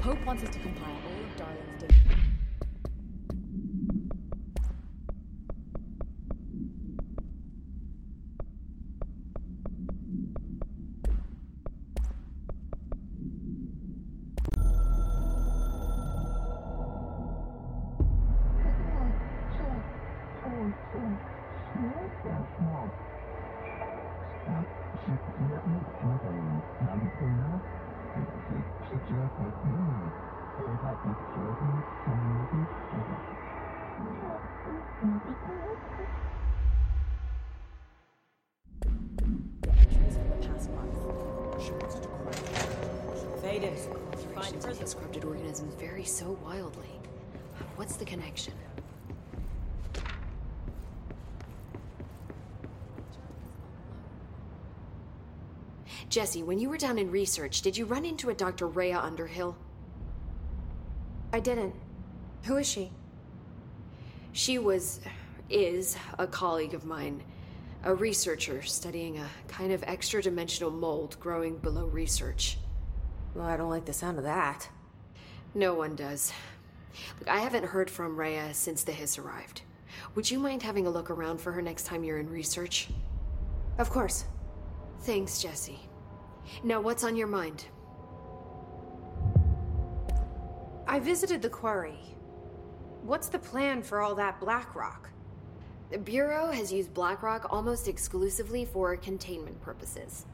[0.00, 2.39] Pope wants us to compile all of Darling's data.
[56.30, 58.68] Jesse, when you were down in research, did you run into a Dr.
[58.68, 59.56] Rhea Underhill?
[61.32, 61.74] I didn't.
[62.44, 62.92] Who is she?
[64.30, 65.00] She was,
[65.48, 67.24] is, a colleague of mine,
[67.82, 72.58] a researcher studying a kind of extra dimensional mold growing below research.
[73.34, 74.68] Well, I don't like the sound of that.
[75.52, 76.32] No one does.
[77.18, 79.62] Look, I haven't heard from Rhea since the hiss arrived.
[80.14, 82.86] Would you mind having a look around for her next time you're in research?
[83.78, 84.26] Of course.
[85.00, 85.89] Thanks, Jesse.
[86.62, 87.64] Now, what's on your mind?
[90.86, 92.00] I visited the quarry.
[93.02, 95.10] What's the plan for all that black rock?
[95.90, 100.24] The Bureau has used Black Rock almost exclusively for containment purposes.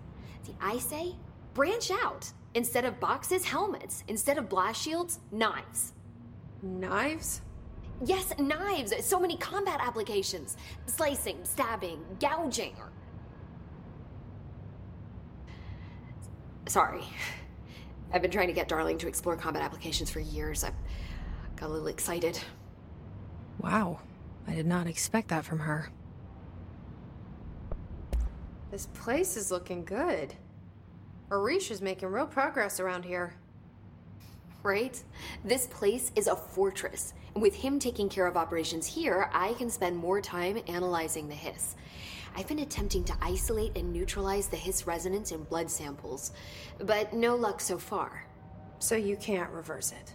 [0.43, 1.15] See, I say
[1.55, 2.31] branch out.
[2.55, 4.05] Instead of boxes, helmets.
[4.09, 5.95] Instead of blast shields, knives.
[6.63, 7.41] Knives?
[8.05, 8.93] Yes, knives.
[9.05, 12.75] So many combat applications slicing, stabbing, gouging.
[16.67, 17.05] Sorry.
[18.13, 20.65] I've been trying to get Darling to explore combat applications for years.
[20.65, 20.71] I
[21.57, 22.39] got a little excited.
[23.59, 24.01] Wow.
[24.49, 25.91] I did not expect that from her.
[28.71, 30.35] This place is looking good.
[31.31, 33.35] Arish is making real progress around here.
[34.63, 35.03] Right?
[35.45, 37.15] This place is a fortress.
[37.35, 41.35] And with him taking care of operations here, I can spend more time analyzing the
[41.35, 41.77] hiss.
[42.37, 46.33] I've been attempting to isolate and neutralize the hiss resonance in blood samples,
[46.79, 48.27] but no luck so far.
[48.79, 50.15] So you can't reverse it.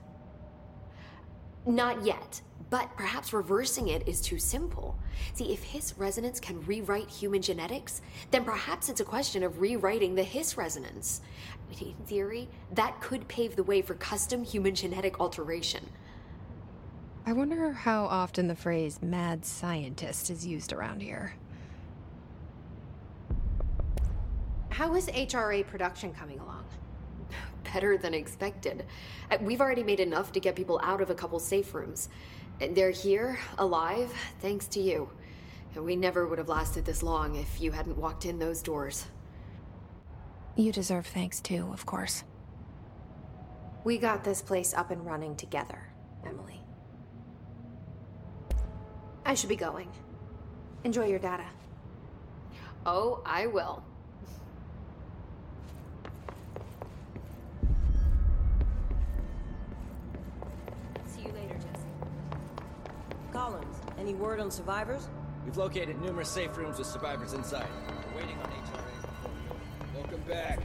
[1.66, 4.98] Not yet, but perhaps reversing it is too simple.
[5.34, 8.02] See, if Hiss resonance can rewrite human genetics,
[8.32, 11.22] then perhaps it's a question of rewriting the Hiss resonance.
[11.80, 15.90] In theory, that could pave the way for custom human genetic alteration.
[17.26, 21.36] I wonder how often the phrase mad scientist is used around here.
[24.72, 26.66] How is HRA production coming along?
[27.74, 28.86] Better than expected.
[29.30, 32.10] Uh, We've already made enough to get people out of a couple safe rooms.
[32.60, 35.10] And They're here, alive, thanks to you.
[35.76, 39.06] We never would have lasted this long if you hadn't walked in those doors.
[40.56, 42.24] You deserve thanks too, of course.
[43.84, 45.82] We got this place up and running together,
[46.26, 46.62] Emily.
[49.26, 49.90] I should be going.
[50.84, 51.46] Enjoy your data.
[52.86, 53.84] Oh, I will.
[61.08, 61.88] See you later, Jesse.
[63.32, 65.08] Collins, any word on survivors?
[65.46, 67.68] We've located numerous safe rooms with survivors inside.
[68.14, 69.96] We're waiting on HRA.
[69.96, 70.60] Welcome back.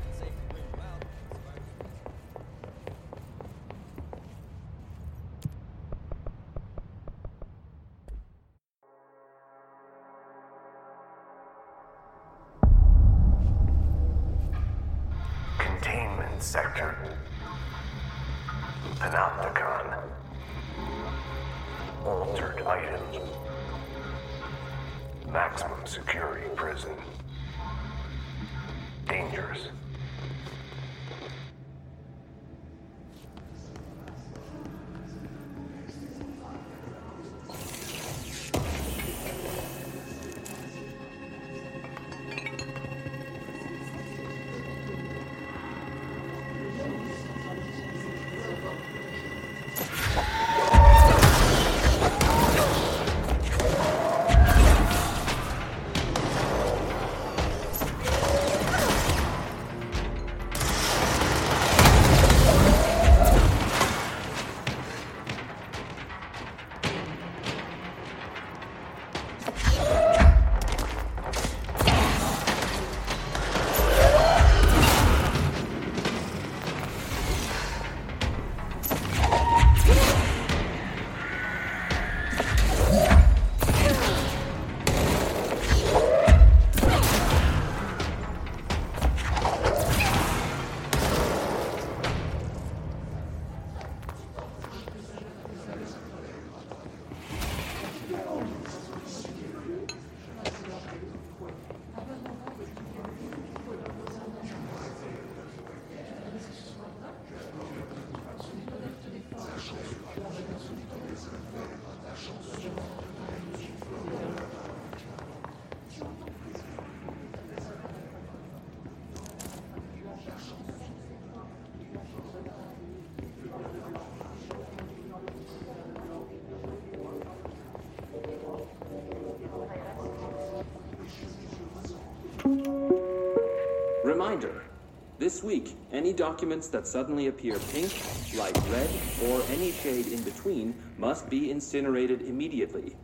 [135.46, 137.94] Week, any documents that suddenly appear pink,
[138.36, 138.90] light red,
[139.26, 142.96] or any shade in between must be incinerated immediately.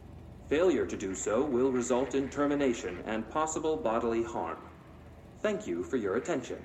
[0.48, 4.58] Failure to do so will result in termination and possible bodily harm.
[5.40, 6.58] Thank you for your attention.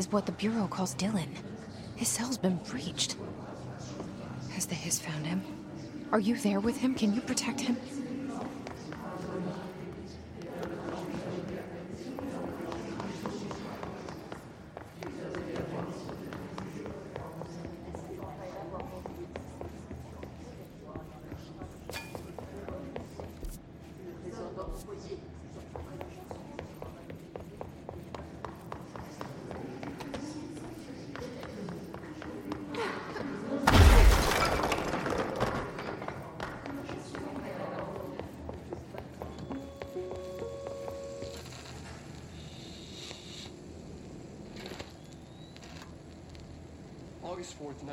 [0.00, 1.28] Is what the Bureau calls Dylan.
[1.94, 3.16] His cell's been breached.
[4.52, 5.42] Has the Hiss found him?
[6.10, 6.94] Are you there with him?
[6.94, 7.76] Can you protect him?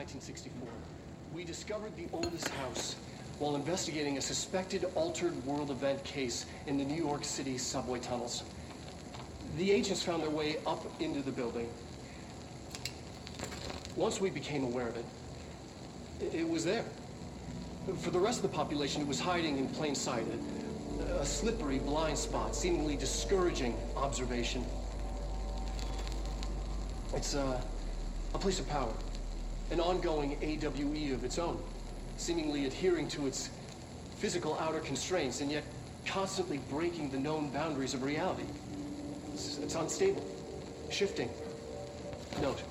[0.08, 0.70] 1964.
[1.34, 2.96] We discovered the oldest house
[3.40, 8.44] while investigating a suspected altered world event case in the New York City subway tunnels.
[9.58, 11.70] The agents found their way up into the building.
[13.98, 15.06] Once we became aware of it,
[16.34, 16.86] it was there.
[18.00, 20.24] For the rest of the population, it was hiding in plain sight.
[21.02, 24.64] A, a slippery blind spot, seemingly discouraging observation.
[27.14, 27.62] It's uh,
[28.34, 28.94] a place of power,
[29.72, 31.62] an ongoing AWE of its own,
[32.18, 33.50] seemingly adhering to its
[34.18, 35.64] physical outer constraints and yet
[36.06, 38.46] constantly breaking the known boundaries of reality.
[39.34, 40.26] It's, it's unstable,
[40.90, 41.30] shifting.
[42.42, 42.64] Note,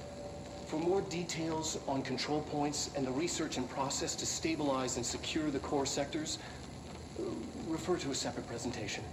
[0.67, 5.51] for more details on control points and the research and process to stabilize and secure
[5.51, 6.39] the core sectors,
[7.19, 7.23] uh,
[7.69, 9.05] refer to a separate presentation.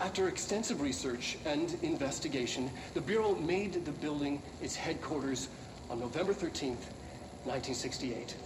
[0.00, 5.48] After extensive research and investigation, the Bureau made the building its headquarters
[5.90, 6.84] on November 13th,
[7.44, 8.36] 1968.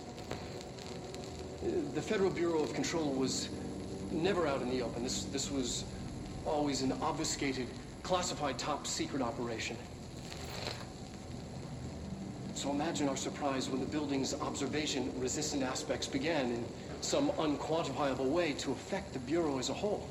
[1.62, 3.48] Uh, The Federal Bureau of Control was
[4.10, 5.02] never out in the open.
[5.02, 5.84] This, this was
[6.46, 7.66] always an obfuscated,
[8.02, 9.76] classified top secret operation.
[12.54, 16.64] So imagine our surprise when the building's observation resistant aspects began in
[17.00, 20.08] some unquantifiable way to affect the Bureau as a whole.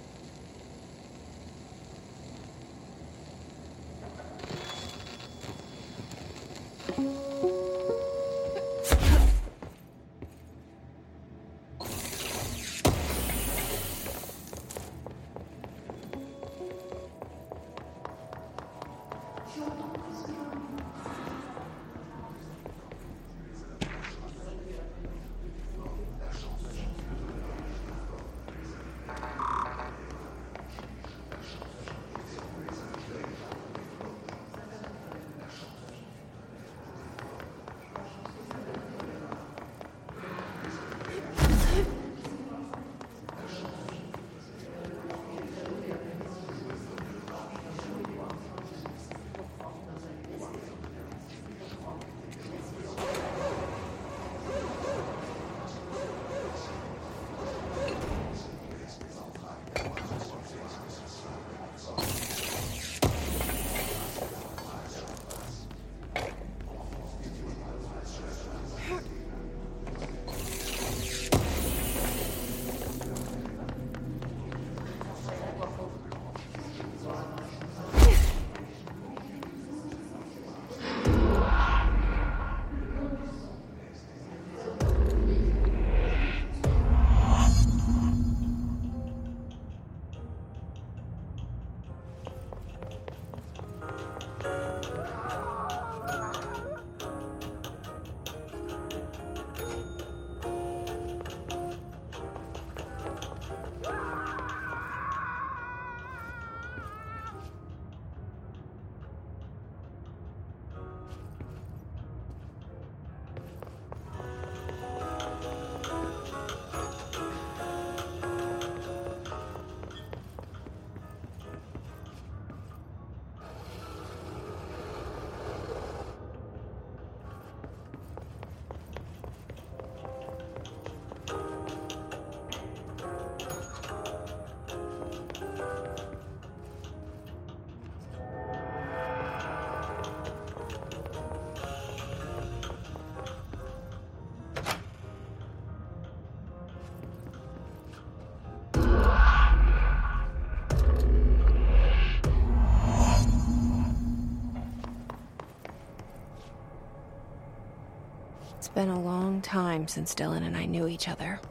[158.74, 161.42] Been a long time since Dylan and I knew each other.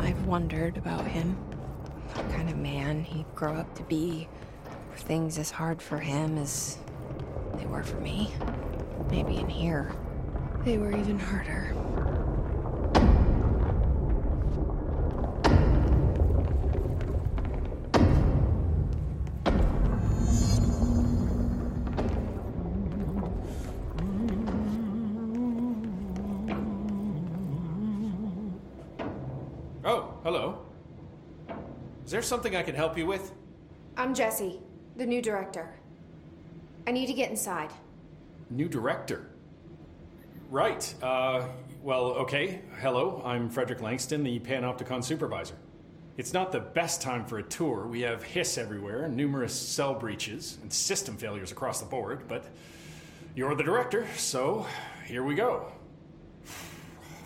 [0.00, 1.34] I've wondered about him.
[2.14, 4.28] What kind of man he'd grow up to be.
[4.90, 6.78] Were things as hard for him as
[7.54, 8.32] They were for me.
[9.08, 9.92] Maybe in here.
[10.64, 11.74] They were even harder.
[32.18, 33.30] There something I can help you with?
[33.96, 34.58] I'm Jesse,
[34.96, 35.72] the new director.
[36.84, 37.70] I need to get inside.
[38.50, 39.30] New director.
[40.50, 40.92] Right.
[41.00, 41.46] Uh,
[41.80, 42.62] well, okay.
[42.80, 45.54] Hello, I'm Frederick Langston, the Panopticon supervisor.
[46.16, 47.86] It's not the best time for a tour.
[47.86, 52.46] We have hiss everywhere, numerous cell breaches, and system failures across the board, but
[53.36, 54.66] you're the director, so
[55.06, 55.70] here we go.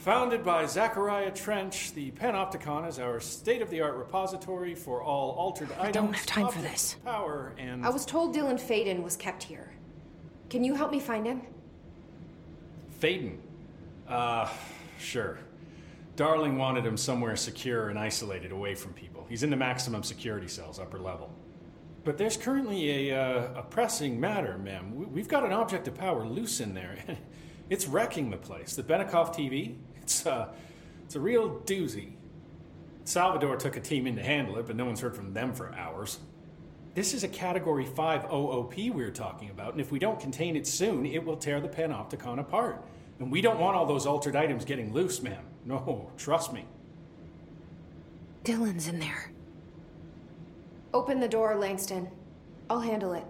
[0.03, 5.31] Founded by Zachariah Trench, the Panopticon is our state of the art repository for all
[5.31, 5.87] altered items.
[5.89, 6.97] I don't have time for this.
[7.05, 7.87] Power and.
[7.87, 9.71] I was told Dylan Faden was kept here.
[10.51, 11.43] Can you help me find him?
[13.01, 13.37] Faden.
[14.09, 14.49] Uh,
[14.99, 15.39] sure.
[16.17, 19.25] Darling wanted him somewhere secure and isolated away from people.
[19.29, 21.31] He's in the maximum security cells, upper level.
[22.03, 24.97] But there's currently a, uh, a pressing matter, ma'am.
[24.97, 26.97] We- We've got an object of power loose in there.
[27.71, 28.75] it's wrecking the place.
[28.75, 30.49] The Benikoff TV, it's, uh,
[31.05, 32.13] it's a real doozy.
[33.05, 35.73] Salvador took a team in to handle it, but no one's heard from them for
[35.75, 36.19] hours.
[36.95, 40.67] This is a Category 5 OOP we're talking about, and if we don't contain it
[40.67, 42.85] soon, it will tear the Panopticon apart.
[43.19, 45.45] And we don't want all those altered items getting loose, ma'am.
[45.65, 46.65] No, trust me.
[48.45, 49.31] Dylan's in there.
[50.93, 52.09] Open the door, Langston.
[52.69, 53.25] I'll handle it.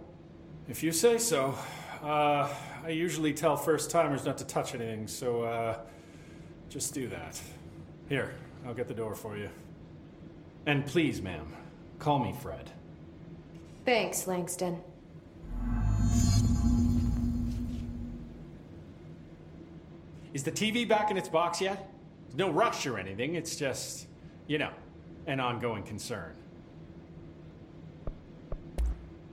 [0.68, 1.54] If you say so.
[2.02, 2.48] Uh,
[2.84, 5.78] I usually tell first timers not to touch anything, so uh,
[6.72, 7.38] just do that.
[8.08, 8.32] Here,
[8.64, 9.50] I'll get the door for you.
[10.64, 11.46] And please, ma'am,
[11.98, 12.70] call me Fred.
[13.84, 14.78] Thanks, Langston.
[20.32, 21.90] Is the TV back in its box yet?
[22.24, 24.06] There's no rush or anything, it's just,
[24.46, 24.70] you know,
[25.26, 26.32] an ongoing concern.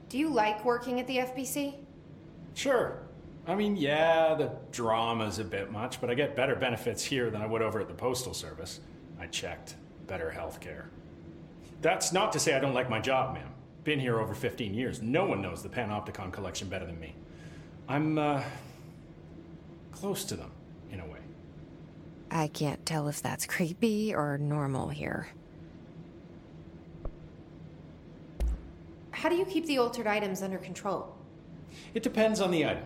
[0.10, 1.76] Do you like working at the FBC?
[2.54, 3.00] Sure.
[3.50, 7.42] I mean, yeah, the drama's a bit much, but I get better benefits here than
[7.42, 8.80] I would over at the Postal Service.
[9.20, 9.76] I checked.
[10.06, 10.88] Better health care.
[11.82, 13.50] That's not to say I don't like my job, ma'am.
[13.86, 15.02] Been here over 15 years.
[15.02, 17.16] No one knows the Panopticon collection better than me.
[17.88, 18.44] I'm, uh,
[19.94, 20.52] close to them,
[20.92, 21.18] in a way.
[22.30, 25.28] I can't tell if that's creepy or normal here.
[29.10, 31.16] How do you keep the altered items under control?
[31.96, 32.84] It depends on the item.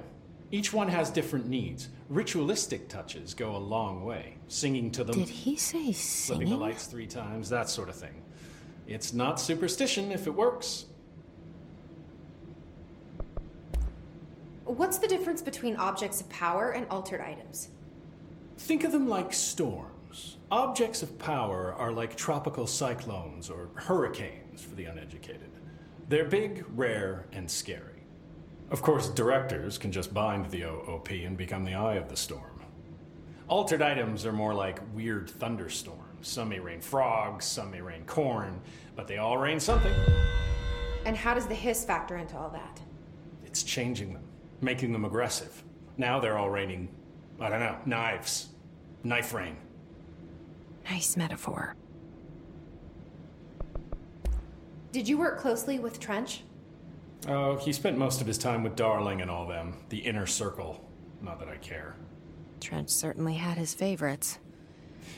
[0.54, 1.90] Each one has different needs.
[2.10, 4.36] Ritualistic touches go a long way.
[4.48, 5.16] Singing to them.
[5.16, 8.22] Did he say Flipping the lights three times, that sort of thing.
[8.86, 10.86] It's not superstition if it works.
[14.66, 17.70] What's the difference between objects of power and altered items?
[18.60, 20.38] Think of them like storms.
[20.52, 25.50] Objects of power are like tropical cyclones or hurricanes for the uneducated.
[26.10, 27.93] They're big, rare, and scary.
[28.70, 32.62] Of course, directors can just bind the OOP and become the eye of the storm.
[33.48, 36.28] Altered items are more like weird thunderstorms.
[36.28, 38.62] Some may rain frogs, some may rain corn,
[38.96, 39.94] but they all rain something.
[41.06, 42.82] And how does the hiss factor into all that?
[43.46, 44.24] It's changing them,
[44.62, 45.64] making them aggressive.
[45.98, 46.88] Now they're all raining,
[47.40, 48.50] I don't know, knives.
[49.04, 49.58] Knife rain.
[50.90, 51.76] Nice metaphor.
[54.94, 56.44] Did you work closely with Trench?
[57.28, 60.84] Oh, he spent most of his time with Darling and all them, the inner circle.
[61.22, 61.96] Not that I care.
[62.60, 64.40] Trench certainly had his favorites.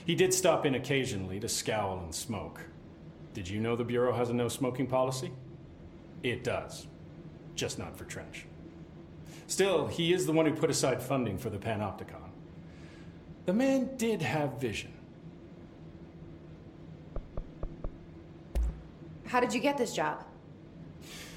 [0.05, 2.61] He did stop in occasionally to scowl and smoke.
[3.33, 5.31] Did you know the Bureau has a no smoking policy?
[6.21, 6.87] It does.
[7.55, 8.45] Just not for Trench.
[9.47, 12.29] Still, he is the one who put aside funding for the Panopticon.
[13.45, 14.91] The man did have vision.
[19.25, 20.24] How did you get this job?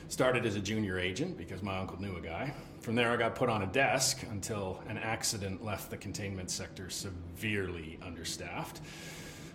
[0.09, 2.53] Started as a junior agent because my uncle knew a guy.
[2.81, 6.89] From there, I got put on a desk until an accident left the containment sector
[6.89, 8.81] severely understaffed.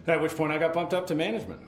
[0.05, 1.59] At which point, I got bumped up to management.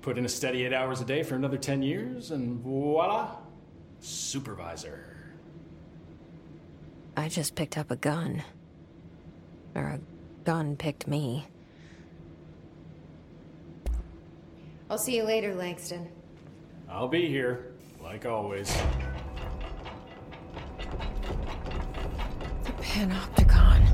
[0.00, 3.36] Put in a steady eight hours a day for another 10 years, and voila,
[4.00, 5.16] supervisor.
[7.16, 8.42] I just picked up a gun.
[9.74, 10.00] Or a
[10.44, 11.46] gun picked me.
[14.88, 16.08] I'll see you later, Langston.
[16.88, 17.71] I'll be here,
[18.02, 18.74] like always.
[22.64, 23.86] The Panopticon.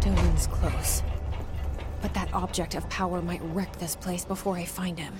[0.00, 1.02] Dylan's close.
[2.00, 5.14] But that object of power might wreck this place before I find him.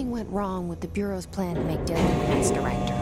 [0.00, 2.94] Something went wrong with the Bureau's plan to make Dylan the next director.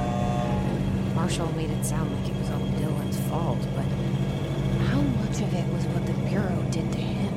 [1.15, 3.85] Marshall made it sound like it was all Dylan's fault, but
[4.89, 7.33] how much of it was what the Bureau did to him?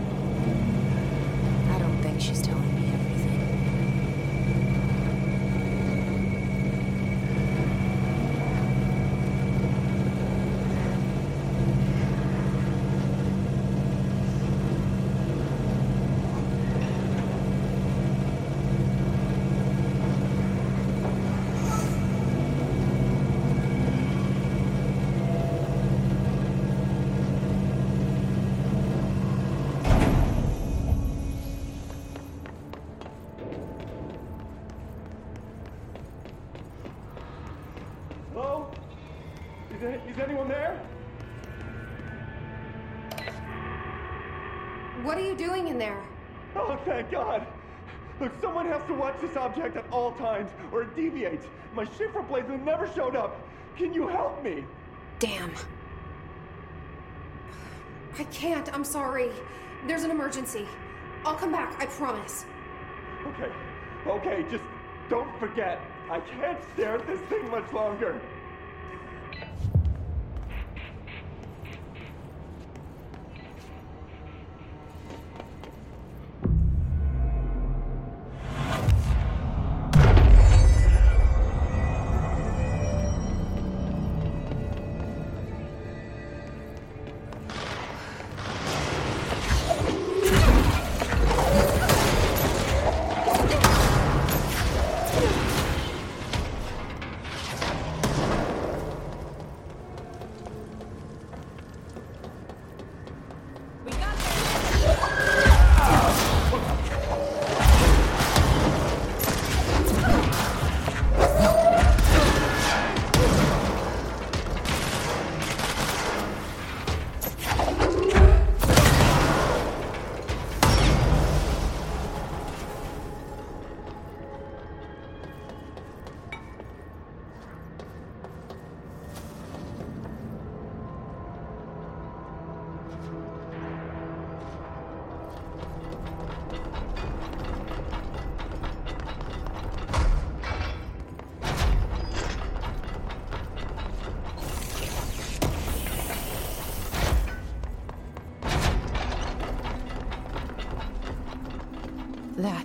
[1.76, 3.12] I don't think she's telling me everything.
[38.34, 38.72] Hello?
[39.76, 40.80] Is, any, is anyone there?
[45.04, 46.02] What are you doing in there?
[46.56, 47.46] Oh, thank God.
[48.22, 51.46] Look, someone has to watch this object at all times, or it deviates.
[51.74, 53.42] My shift replacement never showed up.
[53.76, 54.64] Can you help me?
[55.20, 55.52] Damn.
[58.18, 58.74] I can't.
[58.74, 59.32] I'm sorry.
[59.88, 60.68] There's an emergency.
[61.26, 61.82] I'll come back.
[61.82, 62.46] I promise.
[63.28, 63.52] Okay,
[64.08, 64.64] okay, just
[65.10, 65.80] don't forget.
[66.10, 68.20] I can't stare at this thing much longer.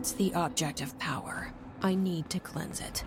[0.07, 1.53] That's the object of power.
[1.83, 3.03] I need to cleanse it.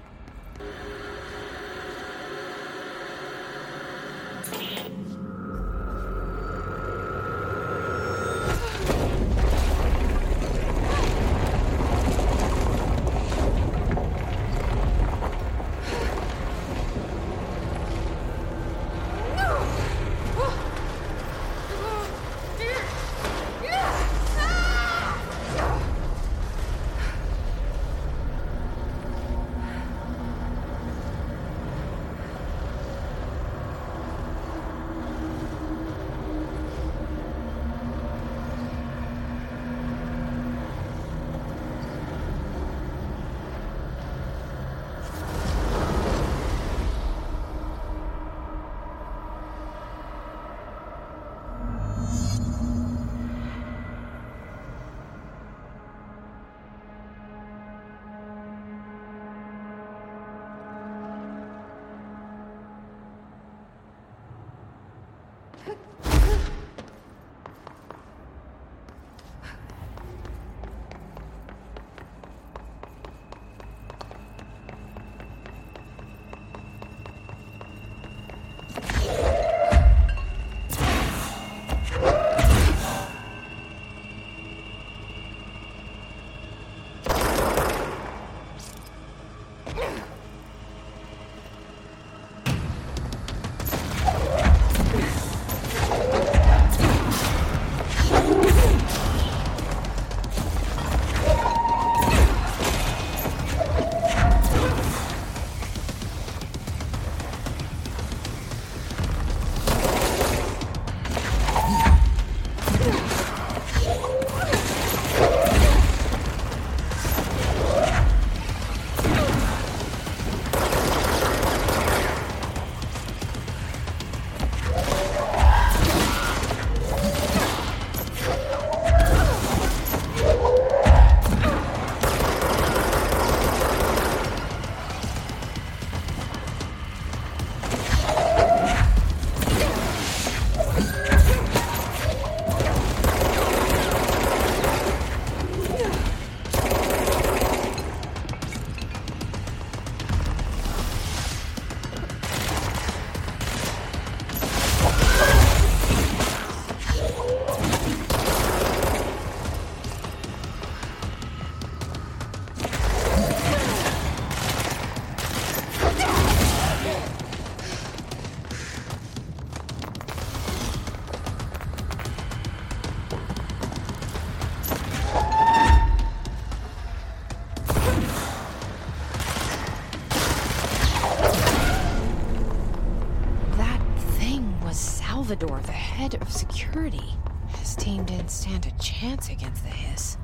[185.40, 187.16] Salvador, the head of security.
[187.60, 190.18] His team didn't stand a chance against the Hiss.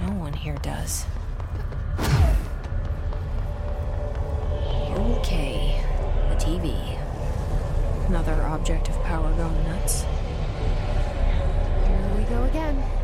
[0.00, 1.04] No one here does.
[5.18, 5.84] Okay,
[6.30, 6.98] the TV.
[8.08, 10.04] Another object of power going nuts.
[11.86, 13.03] Here we go again.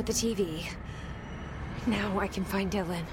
[0.00, 0.66] With the TV.
[1.86, 3.04] Now I can find Dylan.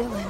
[0.00, 0.29] Dylan.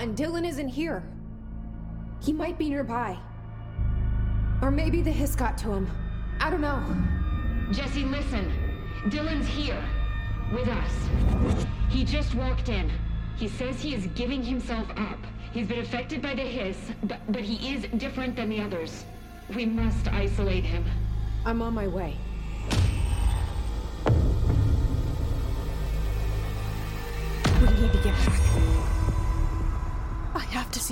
[0.00, 0.14] Gone.
[0.14, 1.02] Dylan isn't here.
[2.20, 3.18] He might be nearby.
[4.62, 5.90] Or maybe the hiss got to him.
[6.40, 6.82] I don't know.
[7.72, 8.52] Jesse, listen.
[9.06, 9.82] Dylan's here.
[10.52, 10.92] With us.
[11.88, 12.90] He just walked in.
[13.36, 15.18] He says he is giving himself up.
[15.52, 19.04] He's been affected by the hiss, but, but he is different than the others.
[19.54, 20.84] We must isolate him.
[21.44, 22.16] I'm on my way.